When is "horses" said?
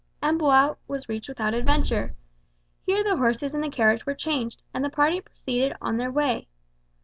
3.17-3.53